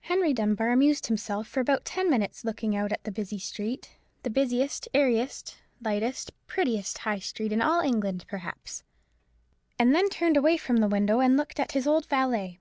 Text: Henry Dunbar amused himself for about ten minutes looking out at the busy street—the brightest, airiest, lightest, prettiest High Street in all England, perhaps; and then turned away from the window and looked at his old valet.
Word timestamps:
Henry 0.00 0.32
Dunbar 0.32 0.70
amused 0.70 1.06
himself 1.06 1.46
for 1.46 1.60
about 1.60 1.84
ten 1.84 2.10
minutes 2.10 2.44
looking 2.44 2.74
out 2.74 2.90
at 2.92 3.04
the 3.04 3.12
busy 3.12 3.38
street—the 3.38 4.28
brightest, 4.30 4.88
airiest, 4.92 5.58
lightest, 5.80 6.32
prettiest 6.48 6.98
High 6.98 7.20
Street 7.20 7.52
in 7.52 7.62
all 7.62 7.80
England, 7.80 8.24
perhaps; 8.26 8.82
and 9.78 9.94
then 9.94 10.08
turned 10.08 10.36
away 10.36 10.56
from 10.56 10.78
the 10.78 10.88
window 10.88 11.20
and 11.20 11.36
looked 11.36 11.60
at 11.60 11.70
his 11.70 11.86
old 11.86 12.06
valet. 12.06 12.58